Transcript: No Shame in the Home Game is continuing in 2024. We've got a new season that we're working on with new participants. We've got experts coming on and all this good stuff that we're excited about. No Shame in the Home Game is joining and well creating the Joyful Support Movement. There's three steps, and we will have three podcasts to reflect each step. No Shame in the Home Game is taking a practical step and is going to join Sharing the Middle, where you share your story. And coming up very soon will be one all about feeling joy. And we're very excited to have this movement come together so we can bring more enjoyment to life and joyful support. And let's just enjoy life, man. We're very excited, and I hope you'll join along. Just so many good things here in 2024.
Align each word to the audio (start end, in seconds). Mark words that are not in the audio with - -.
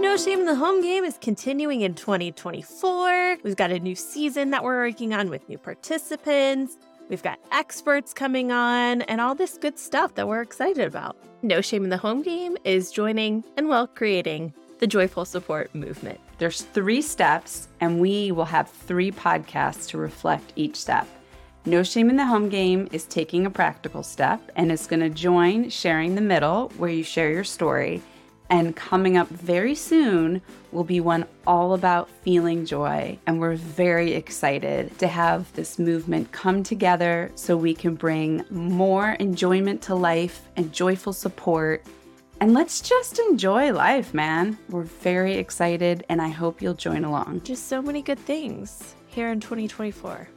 No 0.00 0.16
Shame 0.16 0.40
in 0.40 0.46
the 0.46 0.54
Home 0.54 0.80
Game 0.80 1.04
is 1.04 1.18
continuing 1.20 1.82
in 1.82 1.92
2024. 1.92 3.36
We've 3.44 3.54
got 3.54 3.70
a 3.70 3.78
new 3.78 3.94
season 3.94 4.48
that 4.48 4.64
we're 4.64 4.82
working 4.86 5.12
on 5.12 5.28
with 5.28 5.46
new 5.46 5.58
participants. 5.58 6.78
We've 7.10 7.22
got 7.22 7.38
experts 7.52 8.14
coming 8.14 8.50
on 8.50 9.02
and 9.02 9.20
all 9.20 9.34
this 9.34 9.58
good 9.58 9.78
stuff 9.78 10.14
that 10.14 10.26
we're 10.26 10.40
excited 10.40 10.86
about. 10.86 11.18
No 11.42 11.60
Shame 11.60 11.84
in 11.84 11.90
the 11.90 11.98
Home 11.98 12.22
Game 12.22 12.56
is 12.64 12.90
joining 12.90 13.44
and 13.58 13.68
well 13.68 13.86
creating 13.86 14.54
the 14.78 14.86
Joyful 14.86 15.26
Support 15.26 15.74
Movement. 15.74 16.18
There's 16.38 16.62
three 16.62 17.02
steps, 17.02 17.68
and 17.80 18.00
we 18.00 18.32
will 18.32 18.46
have 18.46 18.70
three 18.70 19.12
podcasts 19.12 19.86
to 19.88 19.98
reflect 19.98 20.54
each 20.56 20.76
step. 20.76 21.06
No 21.66 21.82
Shame 21.82 22.08
in 22.08 22.16
the 22.16 22.24
Home 22.24 22.48
Game 22.48 22.88
is 22.90 23.04
taking 23.04 23.44
a 23.44 23.50
practical 23.50 24.02
step 24.02 24.40
and 24.56 24.72
is 24.72 24.86
going 24.86 25.00
to 25.00 25.10
join 25.10 25.68
Sharing 25.68 26.14
the 26.14 26.22
Middle, 26.22 26.70
where 26.78 26.88
you 26.88 27.02
share 27.02 27.30
your 27.30 27.44
story. 27.44 28.00
And 28.50 28.74
coming 28.74 29.16
up 29.16 29.28
very 29.28 29.76
soon 29.76 30.42
will 30.72 30.82
be 30.82 31.00
one 31.00 31.24
all 31.46 31.72
about 31.72 32.10
feeling 32.22 32.66
joy. 32.66 33.16
And 33.26 33.40
we're 33.40 33.54
very 33.54 34.12
excited 34.12 34.98
to 34.98 35.06
have 35.06 35.52
this 35.54 35.78
movement 35.78 36.32
come 36.32 36.64
together 36.64 37.30
so 37.36 37.56
we 37.56 37.74
can 37.74 37.94
bring 37.94 38.44
more 38.50 39.12
enjoyment 39.12 39.82
to 39.82 39.94
life 39.94 40.42
and 40.56 40.72
joyful 40.72 41.12
support. 41.12 41.84
And 42.40 42.52
let's 42.52 42.80
just 42.80 43.20
enjoy 43.20 43.72
life, 43.72 44.12
man. 44.14 44.58
We're 44.68 44.82
very 44.82 45.34
excited, 45.34 46.04
and 46.08 46.20
I 46.20 46.28
hope 46.28 46.60
you'll 46.60 46.74
join 46.74 47.04
along. 47.04 47.42
Just 47.44 47.68
so 47.68 47.80
many 47.80 48.02
good 48.02 48.18
things 48.18 48.96
here 49.06 49.30
in 49.30 49.40
2024. 49.40 50.28